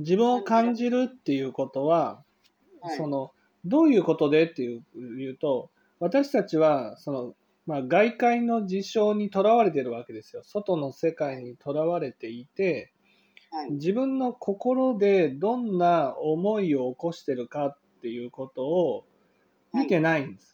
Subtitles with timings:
[0.00, 2.22] 自分を感じるっていうことは、
[2.80, 3.32] はい、その
[3.64, 5.70] どういうことでっていういうと
[6.00, 7.34] 私たちはその、
[7.66, 10.42] まあ、外界の事象にとらわれてるわけですよ。
[10.44, 12.92] 外の世界にとらわれていて
[13.54, 19.04] はい、自分の心でどんな思いを起こしてるかっていうことを
[19.72, 20.52] 見てないんです。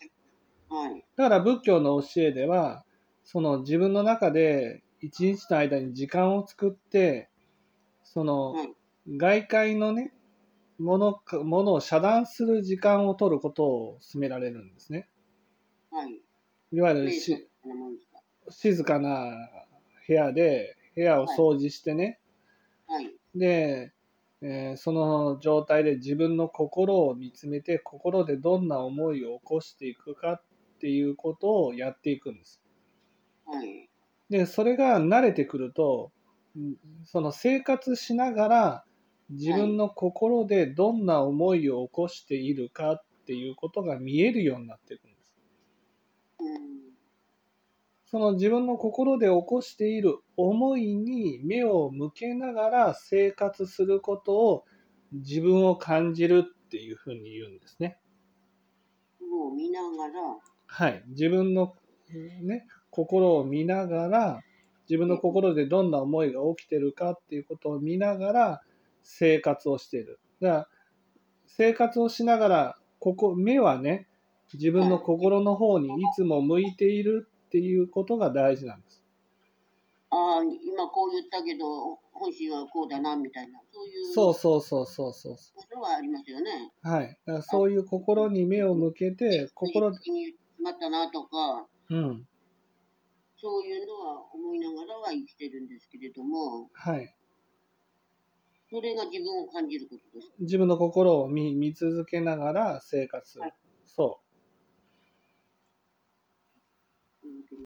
[0.69, 2.85] はい、だから仏教の教えでは
[3.25, 7.31] その自分の中で一日の間に時間を作って
[8.05, 8.69] そのはい、
[9.11, 10.13] 外界のね
[10.79, 15.09] ものかものを遮断する時間を取ることを勧められるんですね。
[15.91, 16.21] はい。
[16.73, 17.47] いわゆるし。
[18.51, 19.33] 静かな
[20.07, 22.19] 部屋で部屋を掃除してね、
[22.89, 23.93] はい、で、
[24.43, 30.43] えーその状態で自分の心を見つめて心でどんな思いを起こしていくかっ
[30.81, 32.61] ていうことをやっていくんです。
[33.47, 33.89] はい、
[34.31, 36.11] でそれが慣れてくると
[36.57, 38.85] うんその生活しながら
[39.31, 45.33] 自分の心でどんな思いを起こしているかっていうことが見えるようになっていくんです。
[46.41, 46.49] うん、
[48.07, 54.65] その自分の心で起こしている思いに目を向けながら生活することを
[55.13, 57.99] 自分を感じるっていうふうに言うんですね。
[59.23, 60.13] を見ながら、
[60.67, 61.03] はい。
[61.09, 61.75] 自分の、
[62.43, 64.41] ね、心を見ながら
[64.89, 68.63] 自分の心でどんな思いが起きてるかっていうことを見ながら
[69.03, 70.21] 生活をしている。
[70.41, 70.69] だから
[71.47, 74.07] 生活をしながらここ目はね
[74.55, 79.03] 自分の心の方にいつも向いているっていうことが大事なんです。
[80.11, 85.37] ああ、今こう言ったけど、本心はこうだな、みたいな、そういうそうそうそうそうそう。
[85.55, 86.73] ことはありますよね。
[86.83, 87.17] はい。
[87.27, 92.27] だからそういう心に目を向けて、心、気にしまったなとか、うん。
[93.37, 97.15] そういうのは思いながらは生きてるんですけれども、はい。
[98.71, 100.33] それが自分を感じることです。
[100.39, 103.55] 自分の心を見見続けながら生活するはい。
[103.87, 104.21] そ